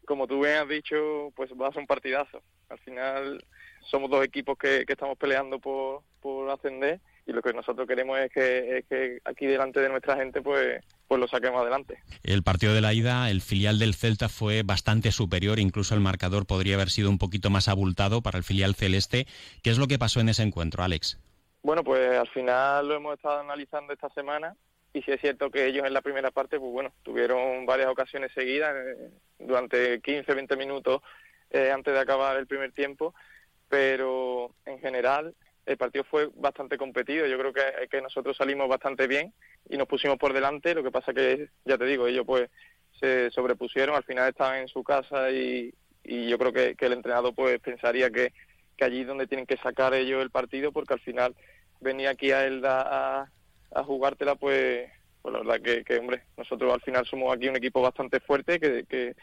Como 0.07 0.27
tú 0.27 0.41
bien 0.41 0.57
has 0.57 0.69
dicho, 0.69 1.33
pues 1.35 1.51
va 1.53 1.69
a 1.69 1.73
ser 1.73 1.81
un 1.81 1.87
partidazo. 1.87 2.43
Al 2.71 2.79
final 2.79 3.45
somos 3.83 4.11
dos 4.11 4.25
equipos 4.25 4.57
que, 4.57 4.85
estamos 4.89 5.19
peleando 5.19 5.59
por, 5.59 6.03
por 6.21 6.49
ascender 6.51 7.01
y 7.27 7.33
lo 7.33 7.43
que 7.43 7.53
nosotros 7.53 7.87
queremos 7.87 8.19
es 8.19 8.33
que, 8.33 8.79
es 8.79 8.85
que 8.87 9.19
aquí 9.25 9.47
delante 9.47 9.81
de 9.81 9.89
nuestra 9.89 10.17
gente 10.17 10.41
pues 10.43 10.83
pues 11.09 11.21
lo 11.21 11.29
saquemos 11.29 11.61
adelante. 11.61 11.99
El 12.25 12.43
partido 12.43 12.75
de 12.75 12.81
la 12.81 12.93
ida, 12.93 13.31
el 13.31 13.41
filial 13.41 13.79
del 13.79 13.95
Celta 13.95 14.29
fue 14.29 14.63
bastante 14.63 15.13
superior, 15.13 15.59
incluso 15.59 15.95
el 15.95 16.01
marcador 16.01 16.47
podría 16.47 16.75
haber 16.75 16.91
sido 16.91 17.11
un 17.11 17.19
poquito 17.19 17.51
más 17.51 17.69
abultado 17.69 18.23
para 18.23 18.39
el 18.39 18.45
filial 18.45 18.75
celeste. 18.75 19.27
¿Qué 19.63 19.71
es 19.71 19.79
lo 19.79 19.87
que 19.87 19.99
pasó 19.99 20.21
en 20.21 20.29
ese 20.29 20.43
encuentro, 20.43 20.83
Alex? 20.83 21.19
Bueno, 21.63 21.85
pues 21.85 22.17
al 22.19 22.29
final 22.29 22.89
lo 22.89 22.95
hemos 22.97 23.15
estado 23.15 23.41
analizando 23.41 23.93
esta 23.93 24.09
semana 24.11 24.57
y 24.97 25.03
sí 25.03 25.13
es 25.13 25.21
cierto 25.21 25.51
que 25.51 25.67
ellos 25.67 25.87
en 25.87 25.93
la 25.93 26.01
primera 26.01 26.31
parte, 26.31 26.59
pues 26.59 26.73
bueno, 26.73 26.91
tuvieron 27.03 27.67
varias 27.67 27.89
ocasiones 27.89 28.33
seguidas, 28.33 28.75
eh, 28.75 29.11
durante 29.39 30.01
15, 30.01 30.33
20 30.33 30.57
minutos 30.57 31.03
eh, 31.51 31.71
antes 31.71 31.93
de 31.93 32.01
acabar 32.01 32.39
el 32.39 32.47
primer 32.47 32.73
tiempo, 32.73 33.15
pero 33.69 34.55
en 34.65 34.79
general 34.81 35.35
el 35.67 35.77
partido 35.77 36.03
fue 36.05 36.31
bastante 36.37 36.79
competido. 36.79 37.27
Yo 37.27 37.39
creo 37.39 37.53
que, 37.53 37.89
que 37.91 38.01
nosotros 38.01 38.39
salimos 38.39 38.71
bastante 38.71 39.07
bien 39.07 39.35
y 39.69 39.77
nos 39.77 39.87
pusimos 39.87 40.17
por 40.17 40.33
delante. 40.33 40.75
Lo 40.75 40.83
que 40.83 40.91
pasa 40.91 41.13
que, 41.13 41.51
ya 41.67 41.77
te 41.77 41.85
digo, 41.85 42.07
ellos 42.07 42.25
pues 42.25 42.49
se 42.99 43.31
sobrepusieron, 43.33 43.97
al 43.97 44.05
final 44.05 44.31
estaban 44.31 44.61
en 44.61 44.69
su 44.69 44.83
casa 44.83 45.31
y, 45.31 45.75
y 46.05 46.27
yo 46.27 46.39
creo 46.39 46.55
que, 46.55 46.75
el 46.79 46.93
entrenador 46.95 47.35
pues 47.35 47.61
pensaría 47.61 48.09
que, 48.09 48.33
que 48.79 48.85
allí 48.87 49.03
es 49.03 49.07
donde 49.07 49.27
tienen 49.27 49.45
que 49.45 49.59
sacar 49.59 49.93
ellos 49.93 50.23
el 50.23 50.31
partido 50.31 50.73
porque 50.73 50.95
al 50.95 51.01
final 51.01 51.35
venía 51.81 52.11
aquí 52.11 52.33
a 52.33 52.47
él 52.47 52.65
a, 52.65 53.31
a 53.75 53.83
jugártela 53.85 54.35
pues, 54.37 54.89
pues 55.23 55.33
la 55.33 55.41
verdad 55.41 55.61
que, 55.61 55.85
que, 55.85 55.99
hombre, 55.99 56.23
nosotros 56.37 56.73
al 56.73 56.81
final 56.81 57.07
somos 57.07 57.35
aquí 57.35 57.49
un 57.49 57.57
equipo 57.57 57.83
bastante 57.83 58.21
fuerte 58.21 58.61
que, 58.61 58.85
que, 58.89 59.15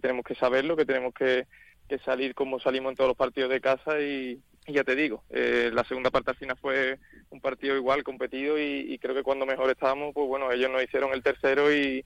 tenemos 0.00 0.24
que 0.24 0.34
saberlo, 0.34 0.76
que 0.76 0.84
tenemos 0.84 1.12
que, 1.14 1.46
que 1.88 1.98
salir 2.00 2.34
como 2.34 2.60
salimos 2.60 2.90
en 2.90 2.96
todos 2.96 3.08
los 3.08 3.16
partidos 3.16 3.50
de 3.50 3.60
casa 3.60 4.00
y, 4.00 4.40
ya 4.66 4.84
te 4.84 4.94
digo, 4.94 5.24
eh, 5.30 5.70
la 5.72 5.82
segunda 5.84 6.10
parte 6.10 6.30
al 6.30 6.36
final 6.36 6.58
fue 6.60 6.98
un 7.30 7.40
partido 7.40 7.74
igual, 7.74 8.04
competido 8.04 8.58
y, 8.58 8.98
creo 8.98 9.14
que 9.14 9.22
cuando 9.22 9.46
mejor 9.46 9.70
estábamos, 9.70 10.12
pues 10.14 10.28
bueno, 10.28 10.52
ellos 10.52 10.70
nos 10.70 10.82
hicieron 10.82 11.12
el 11.12 11.22
tercero 11.22 11.72
y, 11.74 12.04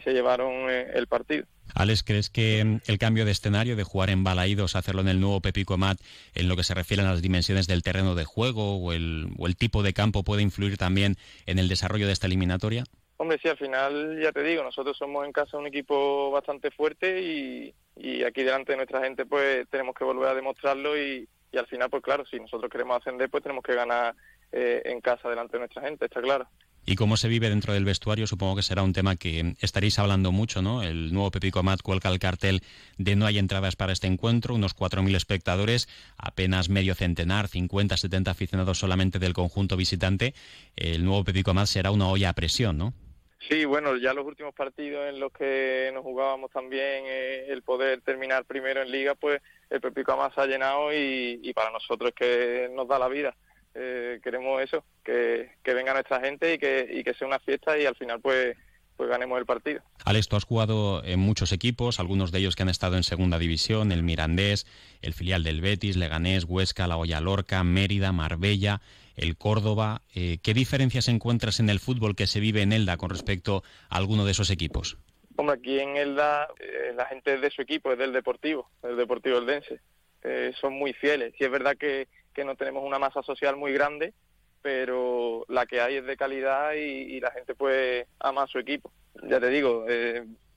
se 0.00 0.12
llevaron 0.12 0.70
eh, 0.70 0.88
el 0.94 1.06
partido. 1.06 1.46
Alex, 1.74 2.02
¿crees 2.02 2.30
que 2.30 2.64
mm, 2.64 2.80
el 2.86 2.98
cambio 2.98 3.24
de 3.24 3.32
escenario, 3.32 3.76
de 3.76 3.84
jugar 3.84 4.10
en 4.10 4.24
Balaídos, 4.24 4.76
hacerlo 4.76 5.00
en 5.00 5.08
el 5.08 5.20
nuevo 5.20 5.40
Pepico 5.40 5.76
Mat, 5.76 5.98
en 6.34 6.48
lo 6.48 6.56
que 6.56 6.64
se 6.64 6.74
refiere 6.74 7.02
a 7.02 7.06
las 7.06 7.22
dimensiones 7.22 7.66
del 7.66 7.82
terreno 7.82 8.14
de 8.14 8.24
juego 8.24 8.76
o 8.76 8.92
el, 8.92 9.28
o 9.38 9.46
el 9.46 9.56
tipo 9.56 9.82
de 9.82 9.92
campo, 9.92 10.22
puede 10.22 10.42
influir 10.42 10.76
también 10.76 11.16
en 11.46 11.58
el 11.58 11.68
desarrollo 11.68 12.06
de 12.06 12.12
esta 12.12 12.26
eliminatoria? 12.26 12.84
Hombre, 13.16 13.38
sí, 13.40 13.48
al 13.48 13.56
final 13.56 14.20
ya 14.20 14.32
te 14.32 14.42
digo, 14.42 14.62
nosotros 14.62 14.96
somos 14.96 15.24
en 15.24 15.32
casa 15.32 15.56
un 15.56 15.66
equipo 15.66 16.30
bastante 16.32 16.70
fuerte 16.70 17.22
y, 17.22 17.74
y 17.96 18.24
aquí 18.24 18.42
delante 18.42 18.72
de 18.72 18.78
nuestra 18.78 19.00
gente 19.02 19.24
pues 19.24 19.68
tenemos 19.70 19.94
que 19.94 20.04
volver 20.04 20.28
a 20.28 20.34
demostrarlo 20.34 20.98
y, 21.00 21.28
y 21.54 21.58
al 21.58 21.66
final, 21.66 21.88
pues 21.88 22.02
claro, 22.02 22.26
si 22.26 22.38
nosotros 22.40 22.68
queremos 22.68 22.96
ascender, 22.96 23.30
pues 23.30 23.42
tenemos 23.44 23.62
que 23.62 23.74
ganar 23.74 24.16
eh, 24.50 24.82
en 24.86 25.00
casa 25.00 25.28
delante 25.28 25.52
de 25.52 25.60
nuestra 25.60 25.82
gente, 25.82 26.06
está 26.06 26.20
claro. 26.20 26.48
¿Y 26.86 26.96
cómo 26.96 27.16
se 27.16 27.28
vive 27.28 27.48
dentro 27.48 27.72
del 27.72 27.84
vestuario? 27.84 28.26
Supongo 28.26 28.56
que 28.56 28.62
será 28.62 28.82
un 28.82 28.92
tema 28.92 29.16
que 29.16 29.54
estaréis 29.60 29.98
hablando 29.98 30.32
mucho, 30.32 30.60
¿no? 30.60 30.82
El 30.82 31.12
nuevo 31.12 31.30
Pepico 31.30 31.60
Amat 31.60 31.80
cuelga 31.80 32.10
el 32.10 32.18
cartel 32.18 32.60
de 32.98 33.16
no 33.16 33.26
hay 33.26 33.38
entradas 33.38 33.74
para 33.74 33.92
este 33.92 34.06
encuentro, 34.06 34.54
unos 34.54 34.76
4.000 34.76 35.16
espectadores, 35.16 35.88
apenas 36.18 36.68
medio 36.68 36.94
centenar, 36.94 37.48
50, 37.48 37.96
70 37.96 38.30
aficionados 38.30 38.78
solamente 38.78 39.18
del 39.18 39.32
conjunto 39.32 39.76
visitante. 39.76 40.34
El 40.76 41.04
nuevo 41.04 41.24
Pepico 41.24 41.52
Amat 41.52 41.66
será 41.66 41.90
una 41.90 42.08
olla 42.08 42.30
a 42.30 42.34
presión, 42.34 42.76
¿no? 42.76 42.92
Sí, 43.48 43.66
bueno, 43.66 43.96
ya 43.96 44.14
los 44.14 44.26
últimos 44.26 44.54
partidos 44.54 45.06
en 45.06 45.20
los 45.20 45.30
que 45.30 45.90
nos 45.92 46.02
jugábamos 46.02 46.50
también 46.50 47.04
eh, 47.06 47.46
el 47.48 47.62
poder 47.62 48.00
terminar 48.00 48.46
primero 48.46 48.80
en 48.80 48.90
liga, 48.90 49.14
pues 49.14 49.42
el 49.68 49.80
Pepico 49.82 50.16
más 50.16 50.36
ha 50.38 50.46
llenado 50.46 50.92
y, 50.94 51.52
para 51.54 51.70
nosotros 51.70 52.10
es 52.10 52.14
que 52.14 52.70
nos 52.72 52.88
da 52.88 52.98
la 52.98 53.08
vida. 53.08 53.36
Eh, 53.74 54.20
queremos 54.22 54.62
eso, 54.62 54.84
que, 55.04 55.50
venga 55.64 55.92
nuestra 55.92 56.20
gente 56.20 56.54
y 56.54 56.58
que, 56.58 56.88
y 56.90 57.02
que 57.02 57.14
sea 57.14 57.26
una 57.26 57.40
fiesta 57.40 57.78
y 57.78 57.86
al 57.86 57.96
final 57.96 58.20
pues 58.20 58.56
pues 58.96 59.10
ganemos 59.10 59.40
el 59.40 59.44
partido. 59.44 59.82
Alex, 60.04 60.28
tú 60.28 60.36
has 60.36 60.44
jugado 60.44 61.02
en 61.04 61.18
muchos 61.18 61.50
equipos, 61.50 61.98
algunos 61.98 62.30
de 62.30 62.38
ellos 62.38 62.54
que 62.54 62.62
han 62.62 62.68
estado 62.68 62.96
en 62.96 63.02
segunda 63.02 63.40
división, 63.40 63.90
el 63.90 64.04
Mirandés, 64.04 64.68
el 65.02 65.14
filial 65.14 65.42
del 65.42 65.60
Betis, 65.60 65.96
Leganés, 65.96 66.44
Huesca, 66.44 66.86
La 66.86 66.96
Hoya 66.96 67.20
Lorca, 67.20 67.64
Mérida, 67.64 68.12
Marbella 68.12 68.80
el 69.16 69.36
Córdoba. 69.36 70.02
Eh, 70.14 70.38
¿Qué 70.42 70.54
diferencias 70.54 71.08
encuentras 71.08 71.60
en 71.60 71.70
el 71.70 71.80
fútbol 71.80 72.16
que 72.16 72.26
se 72.26 72.40
vive 72.40 72.62
en 72.62 72.72
Elda 72.72 72.96
con 72.96 73.10
respecto 73.10 73.62
a 73.88 73.96
alguno 73.96 74.24
de 74.24 74.32
esos 74.32 74.50
equipos? 74.50 74.98
Hombre, 75.36 75.56
aquí 75.56 75.78
en 75.78 75.96
Elda 75.96 76.48
eh, 76.60 76.92
la 76.96 77.06
gente 77.06 77.34
es 77.34 77.40
de 77.40 77.50
su 77.50 77.62
equipo, 77.62 77.92
es 77.92 77.98
del 77.98 78.12
Deportivo, 78.12 78.70
del 78.82 78.96
Deportivo 78.96 79.38
Eldense. 79.38 79.80
Eh, 80.22 80.52
son 80.60 80.74
muy 80.74 80.92
fieles. 80.92 81.34
Sí 81.36 81.44
es 81.44 81.50
verdad 81.50 81.76
que, 81.78 82.08
que 82.34 82.44
no 82.44 82.56
tenemos 82.56 82.84
una 82.84 82.98
masa 82.98 83.22
social 83.22 83.56
muy 83.56 83.72
grande, 83.72 84.12
pero 84.62 85.44
la 85.48 85.66
que 85.66 85.80
hay 85.80 85.96
es 85.96 86.06
de 86.06 86.16
calidad 86.16 86.72
y, 86.72 87.20
la 87.20 87.30
gente 87.30 87.54
pues 87.54 88.06
ama 88.18 88.42
a 88.42 88.46
su 88.46 88.58
equipo. 88.58 88.90
Ya 89.22 89.40
te 89.40 89.48
digo, 89.48 89.84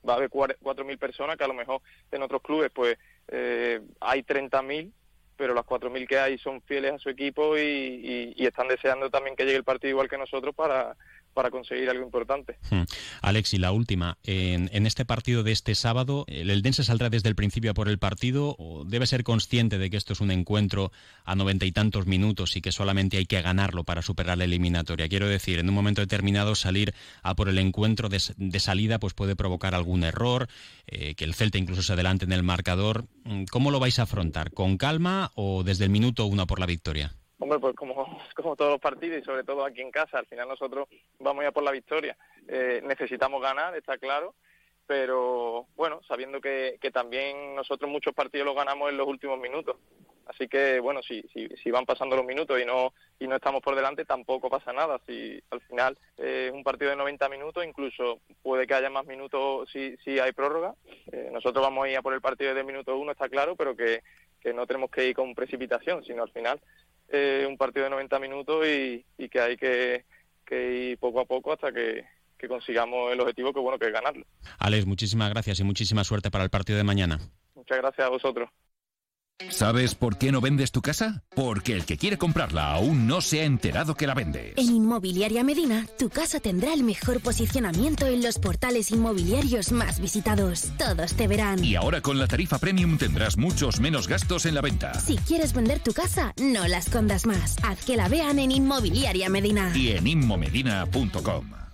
va 0.07 0.13
a 0.13 0.15
haber 0.17 0.29
4.000 0.29 0.97
personas 0.97 1.37
que 1.37 1.43
a 1.43 1.47
lo 1.47 1.53
mejor 1.53 1.81
en 2.11 2.23
otros 2.23 2.41
clubes 2.41 2.71
pues 2.73 2.97
hay 3.27 4.23
30.000 4.23 4.91
pero 5.37 5.53
las 5.53 5.65
4.000 5.65 6.07
que 6.07 6.19
hay 6.19 6.37
son 6.39 6.61
fieles 6.63 6.93
a 6.93 6.97
su 6.97 7.09
equipo 7.09 7.57
y, 7.57 8.33
están 8.37 8.67
deseando 8.67 9.09
también 9.09 9.35
que 9.35 9.45
llegue 9.45 9.57
el 9.57 9.63
partido 9.63 9.91
igual 9.91 10.09
que 10.09 10.17
nosotros 10.17 10.55
para, 10.55 10.97
para 11.37 11.51
conseguir 11.51 11.87
algo 11.87 12.03
importante. 12.03 12.57
Hmm. 12.71 12.81
Alex, 13.21 13.53
y 13.53 13.59
la 13.59 13.71
última, 13.71 14.17
en, 14.23 14.87
este 14.87 15.05
partido 15.05 15.43
de 15.43 15.51
este 15.51 15.75
sábado, 15.75 16.25
¿el 16.27 16.49
Eldense 16.49 16.83
saldrá 16.83 17.11
desde 17.11 17.29
el 17.29 17.35
principio 17.35 17.69
a 17.69 17.73
por 17.75 17.89
el 17.89 17.99
partido 17.99 18.55
o 18.57 18.85
debe 18.85 19.05
ser 19.05 19.23
consciente 19.23 19.77
de 19.77 19.91
que 19.91 19.97
esto 19.97 20.13
es 20.13 20.19
un 20.19 20.31
encuentro 20.31 20.91
a 21.25 21.35
noventa 21.35 21.67
y 21.67 21.71
tantos 21.71 22.07
minutos 22.07 22.55
y 22.55 22.61
que 22.61 22.71
solamente 22.71 23.17
hay 23.17 23.27
que 23.27 23.39
ganarlo 23.39 23.83
para 23.83 24.01
superar 24.01 24.39
la 24.39 24.45
eliminatoria? 24.45 25.07
Quiero 25.09 25.27
decir, 25.27 25.59
en 25.59 25.69
un 25.69 25.75
momento 25.75 26.01
determinado 26.01 26.55
salir 26.55 26.95
a 27.21 27.35
por 27.35 27.49
el 27.49 27.59
encuentro 27.59 28.09
de, 28.09 28.19
salida 28.59 28.97
pues 28.97 29.13
puede 29.13 29.35
provocar 29.35 29.75
algún 29.75 30.03
error, 30.03 30.47
eh, 30.87 31.13
que 31.13 31.23
el 31.23 31.35
Celta 31.35 31.59
incluso 31.59 31.83
se 31.83 31.93
adelante 31.93 32.25
en 32.25 32.31
el 32.31 32.41
marcador. 32.41 33.05
¿Cómo 33.51 33.69
lo 33.69 33.79
vais 33.79 33.99
a 33.99 34.03
afrontar? 34.03 34.53
¿Con 34.53 34.77
calma 34.77 35.31
o 35.35 35.63
desde 35.63 35.83
el 35.83 35.91
minuto 35.91 36.25
uno 36.25 36.47
por 36.47 36.59
la 36.59 36.65
victoria? 36.65 37.13
Hombre, 37.39 37.59
pues 37.59 37.75
como, 38.35 38.55
todos 38.55 38.71
los 38.71 38.81
partidos 38.81 39.19
y 39.19 39.23
sobre 39.23 39.43
todo 39.43 39.65
aquí 39.65 39.81
en 39.81 39.91
casa, 39.91 40.19
al 40.19 40.25
final 40.27 40.47
nosotros 40.47 40.87
vamos 41.19 41.43
ya 41.43 41.51
por 41.51 41.63
la 41.63 41.71
victoria. 41.71 42.17
Eh, 42.47 42.81
necesitamos 42.83 43.41
ganar, 43.41 43.75
está 43.75 43.97
claro, 43.97 44.35
pero 44.85 45.67
bueno, 45.75 46.01
sabiendo 46.07 46.39
que, 46.39 46.77
que 46.81 46.91
también 46.91 47.55
nosotros 47.55 47.89
muchos 47.89 48.13
partidos 48.13 48.45
los 48.45 48.55
ganamos 48.55 48.89
en 48.89 48.97
los 48.97 49.07
últimos 49.07 49.39
minutos. 49.39 49.77
Así 50.27 50.47
que 50.47 50.79
bueno, 50.79 51.01
si, 51.01 51.21
si, 51.33 51.47
si 51.63 51.71
van 51.71 51.85
pasando 51.85 52.15
los 52.15 52.25
minutos 52.25 52.59
y 52.59 52.65
no 52.65 52.93
y 53.19 53.27
no 53.27 53.37
estamos 53.37 53.61
por 53.61 53.75
delante, 53.75 54.03
tampoco 54.03 54.49
pasa 54.49 54.73
nada. 54.73 54.99
Si 55.07 55.41
al 55.49 55.61
final 55.61 55.97
es 56.17 56.51
un 56.51 56.63
partido 56.63 56.91
de 56.91 56.97
90 56.97 57.29
minutos, 57.29 57.65
incluso 57.65 58.19
puede 58.43 58.67
que 58.67 58.73
haya 58.73 58.89
más 58.89 59.05
minutos 59.05 59.69
si, 59.71 59.95
si 60.03 60.19
hay 60.19 60.33
prórroga. 60.33 60.75
Eh, 61.11 61.29
nosotros 61.31 61.63
vamos 61.63 61.85
a 61.85 61.89
ir 61.89 61.97
a 61.97 62.01
por 62.01 62.13
el 62.13 62.21
partido 62.21 62.53
de 62.53 62.63
minuto 62.63 62.97
uno, 62.97 63.13
está 63.13 63.29
claro, 63.29 63.55
pero 63.55 63.75
que, 63.75 64.03
que 64.41 64.53
no 64.53 64.67
tenemos 64.67 64.91
que 64.91 65.07
ir 65.07 65.15
con 65.15 65.33
precipitación, 65.33 66.03
sino 66.03 66.23
al 66.23 66.31
final 66.31 66.59
eh, 67.09 67.45
un 67.47 67.57
partido 67.57 67.85
de 67.85 67.89
90 67.91 68.19
minutos 68.19 68.65
y, 68.67 69.05
que 69.29 69.39
hay 69.39 69.57
que, 69.57 70.05
ir 70.51 70.97
poco 70.97 71.21
a 71.21 71.25
poco 71.25 71.53
hasta 71.53 71.71
que, 71.71 72.05
que 72.37 72.47
consigamos 72.47 73.11
el 73.11 73.19
objetivo 73.19 73.53
que 73.53 73.59
bueno 73.59 73.79
que 73.79 73.87
es 73.87 73.93
ganarlo. 73.93 74.25
Alex, 74.59 74.85
muchísimas 74.85 75.29
gracias 75.29 75.59
y 75.59 75.63
muchísima 75.63 76.03
suerte 76.03 76.31
para 76.31 76.43
el 76.43 76.49
partido 76.49 76.77
de 76.77 76.83
mañana. 76.83 77.19
Muchas 77.55 77.77
gracias 77.77 78.07
a 78.07 78.09
vosotros. 78.09 78.49
¿Sabes 79.49 79.93
por 79.93 80.17
qué 80.17 80.31
no 80.31 80.41
vendes 80.41 80.71
tu 80.71 80.81
casa? 80.81 81.23
Porque 81.35 81.73
el 81.73 81.85
que 81.85 81.97
quiere 81.97 82.17
comprarla 82.17 82.71
aún 82.71 83.07
no 83.07 83.21
se 83.21 83.41
ha 83.41 83.43
enterado 83.43 83.95
que 83.95 84.07
la 84.07 84.15
vendes. 84.15 84.53
En 84.57 84.75
Inmobiliaria 84.75 85.43
Medina, 85.43 85.85
tu 85.99 86.09
casa 86.09 86.39
tendrá 86.39 86.73
el 86.73 86.83
mejor 86.83 87.21
posicionamiento 87.21 88.07
en 88.07 88.23
los 88.23 88.39
portales 88.39 88.91
inmobiliarios 88.91 89.71
más 89.71 89.99
visitados. 89.99 90.71
Todos 90.77 91.13
te 91.13 91.27
verán. 91.27 91.63
Y 91.63 91.75
ahora 91.75 92.01
con 92.01 92.17
la 92.17 92.27
tarifa 92.27 92.57
premium 92.57 92.97
tendrás 92.97 93.37
muchos 93.37 93.79
menos 93.79 94.07
gastos 94.07 94.45
en 94.47 94.55
la 94.55 94.61
venta. 94.61 94.99
Si 94.99 95.17
quieres 95.17 95.53
vender 95.53 95.79
tu 95.79 95.93
casa, 95.93 96.33
no 96.41 96.67
la 96.67 96.79
escondas 96.79 97.25
más. 97.25 97.57
Haz 97.63 97.85
que 97.85 97.95
la 97.95 98.09
vean 98.09 98.39
en 98.39 98.51
Inmobiliaria 98.51 99.29
Medina. 99.29 99.71
Y 99.75 99.91
en 99.91 100.07
inmomedina.com. 100.07 101.66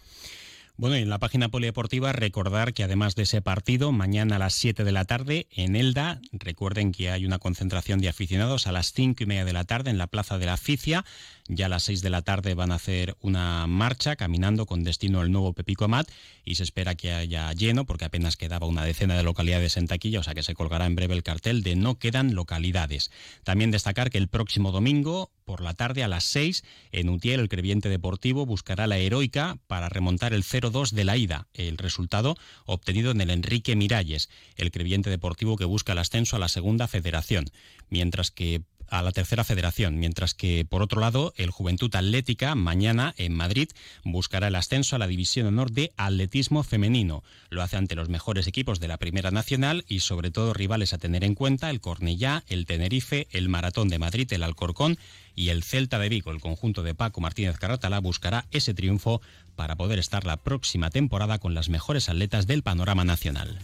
Bueno, 0.83 0.97
y 0.97 1.01
en 1.01 1.09
la 1.09 1.17
página 1.17 1.47
polideportiva 1.47 2.11
recordar 2.11 2.73
que 2.73 2.83
además 2.83 3.15
de 3.15 3.23
ese 3.23 3.41
partido, 3.41 3.93
mañana 3.93 4.35
a 4.35 4.39
las 4.39 4.53
7 4.55 4.83
de 4.83 4.91
la 4.91 5.05
tarde 5.05 5.47
en 5.55 5.77
Elda, 5.77 6.19
recuerden 6.33 6.91
que 6.91 7.09
hay 7.09 7.25
una 7.25 7.39
concentración 7.39 8.01
de 8.01 8.09
aficionados 8.09 8.67
a 8.67 8.73
las 8.73 8.91
5 8.91 9.23
y 9.23 9.25
media 9.25 9.45
de 9.45 9.53
la 9.53 9.63
tarde 9.63 9.91
en 9.91 9.97
la 9.97 10.07
Plaza 10.07 10.37
de 10.37 10.45
la 10.45 10.55
Aficia. 10.55 11.05
Ya 11.49 11.65
a 11.65 11.69
las 11.69 11.83
6 11.83 12.01
de 12.01 12.09
la 12.09 12.21
tarde 12.21 12.53
van 12.53 12.71
a 12.71 12.75
hacer 12.75 13.17
una 13.19 13.67
marcha 13.67 14.15
caminando 14.15 14.65
con 14.65 14.85
destino 14.85 15.19
al 15.19 15.31
nuevo 15.31 15.51
Pepico 15.51 15.85
Amat 15.85 16.09
y 16.45 16.55
se 16.55 16.63
espera 16.63 16.95
que 16.95 17.11
haya 17.11 17.51
lleno 17.51 17.85
porque 17.85 18.05
apenas 18.05 18.37
quedaba 18.37 18.65
una 18.65 18.85
decena 18.85 19.17
de 19.17 19.23
localidades 19.23 19.75
en 19.75 19.87
taquilla, 19.87 20.21
o 20.21 20.23
sea 20.23 20.33
que 20.33 20.43
se 20.43 20.53
colgará 20.53 20.85
en 20.85 20.95
breve 20.95 21.15
el 21.15 21.23
cartel 21.23 21.61
de 21.61 21.75
no 21.75 21.99
quedan 21.99 22.33
localidades. 22.33 23.11
También 23.43 23.71
destacar 23.71 24.09
que 24.09 24.19
el 24.19 24.29
próximo 24.29 24.71
domingo 24.71 25.31
por 25.43 25.61
la 25.61 25.73
tarde 25.73 26.03
a 26.03 26.07
las 26.07 26.23
6 26.23 26.63
en 26.93 27.09
Utiel 27.09 27.41
el 27.41 27.49
Creviente 27.49 27.89
Deportivo 27.89 28.45
buscará 28.45 28.87
la 28.87 28.97
heroica 28.97 29.57
para 29.67 29.89
remontar 29.89 30.33
el 30.33 30.43
0-2 30.43 30.91
de 30.91 31.03
la 31.03 31.17
ida, 31.17 31.47
el 31.53 31.77
resultado 31.77 32.37
obtenido 32.65 33.11
en 33.11 33.19
el 33.19 33.29
Enrique 33.29 33.75
Miralles, 33.75 34.29
el 34.55 34.71
Creviente 34.71 35.09
Deportivo 35.09 35.57
que 35.57 35.65
busca 35.65 35.91
el 35.91 35.99
ascenso 35.99 36.37
a 36.37 36.39
la 36.39 36.47
segunda 36.47 36.87
federación, 36.87 37.45
mientras 37.89 38.31
que 38.31 38.61
a 38.89 39.01
la 39.01 39.11
tercera 39.11 39.43
federación, 39.43 39.99
mientras 39.99 40.33
que 40.33 40.65
por 40.65 40.81
otro 40.81 41.01
lado 41.01 41.33
el 41.37 41.51
Juventud 41.51 41.93
Atlética 41.95 42.55
mañana 42.55 43.13
en 43.17 43.33
Madrid 43.33 43.69
buscará 44.03 44.47
el 44.47 44.55
ascenso 44.55 44.95
a 44.95 44.99
la 44.99 45.07
División 45.07 45.47
Honor 45.47 45.71
de 45.71 45.93
Atletismo 45.97 46.63
Femenino. 46.63 47.23
Lo 47.49 47.61
hace 47.61 47.77
ante 47.77 47.95
los 47.95 48.09
mejores 48.09 48.47
equipos 48.47 48.79
de 48.79 48.87
la 48.87 48.97
Primera 48.97 49.31
Nacional 49.31 49.85
y 49.87 49.99
sobre 49.99 50.31
todo 50.31 50.53
rivales 50.53 50.93
a 50.93 50.97
tener 50.97 51.23
en 51.23 51.35
cuenta 51.35 51.69
el 51.69 51.81
Cornellá, 51.81 52.43
el 52.47 52.65
Tenerife, 52.65 53.27
el 53.31 53.49
Maratón 53.49 53.89
de 53.89 53.99
Madrid, 53.99 54.31
el 54.33 54.43
Alcorcón 54.43 54.97
y 55.35 55.49
el 55.49 55.63
Celta 55.63 55.99
de 55.99 56.09
Vigo. 56.09 56.31
El 56.31 56.41
conjunto 56.41 56.83
de 56.83 56.95
Paco 56.95 57.21
Martínez 57.21 57.57
Carratala 57.57 57.99
buscará 57.99 58.45
ese 58.51 58.73
triunfo 58.73 59.21
para 59.55 59.75
poder 59.75 59.99
estar 59.99 60.25
la 60.25 60.37
próxima 60.37 60.89
temporada 60.89 61.39
con 61.39 61.53
las 61.53 61.69
mejores 61.69 62.09
atletas 62.09 62.47
del 62.47 62.63
panorama 62.63 63.03
nacional. 63.03 63.59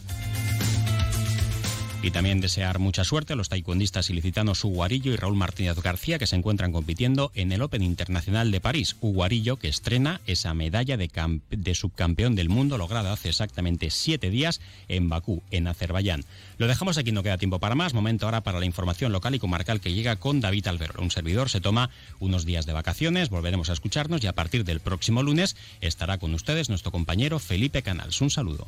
Y 2.02 2.12
también 2.12 2.40
desear 2.40 2.80
mucha 2.80 3.04
suerte 3.04 3.34
a 3.34 3.36
los 3.36 3.50
taekwondistas 3.50 4.10
ilicitanos 4.10 4.64
Uguarillo 4.64 5.12
y 5.12 5.18
Raúl 5.18 5.36
Martínez 5.36 5.76
García 5.82 6.18
que 6.18 6.28
se 6.28 6.38
encuentran 6.38 6.72
compitiendo 6.72 7.30
en 7.36 7.52
el 7.52 7.62
Open 7.62 7.84
Internacional 7.84 8.52
de 8.52 8.62
París. 8.62 8.96
Uguarillo 9.02 9.58
que 9.58 9.68
estrena 9.68 10.22
esa 10.26 10.54
medalla 10.54 10.96
de, 10.96 11.76
subcampeón 11.76 12.36
del 12.36 12.48
mundo 12.48 12.78
lograda 12.78 13.12
hace 13.12 13.28
exactamente 13.28 13.90
siete 13.90 14.30
días 14.30 14.62
en 14.88 15.10
Bakú, 15.10 15.44
en 15.52 15.68
Azerbaiyán. 15.68 16.24
Lo 16.58 16.68
dejamos 16.68 16.98
aquí, 16.98 17.12
no 17.12 17.22
queda 17.22 17.38
tiempo 17.38 17.60
para 17.60 17.76
más. 17.76 17.94
Momento 17.94 18.28
ahora 18.28 18.42
para 18.42 18.60
la 18.60 18.66
información 18.66 19.12
local 19.12 19.36
y 19.36 19.40
comarcal 19.40 19.82
que 19.82 19.94
llega 19.94 20.16
con 20.16 20.40
David 20.40 20.68
Albero. 20.68 21.02
Un 21.02 21.12
servidor 21.12 21.50
se 21.50 21.60
toma 21.60 21.90
unos 22.22 22.46
días 22.46 22.66
de 22.66 22.72
vacaciones, 22.72 23.30
volveremos 23.30 23.70
a 23.70 23.74
escucharnos 23.74 24.24
y 24.24 24.28
a 24.28 24.34
partir 24.34 24.64
del 24.64 24.80
próximo 24.80 25.22
lunes 25.22 25.58
estará 25.82 26.18
con 26.18 26.34
ustedes 26.34 26.70
nuestro 26.70 26.92
compañero 26.92 27.40
Felipe 27.40 27.82
Canals. 27.82 28.22
Un 28.22 28.30
saludo. 28.30 28.68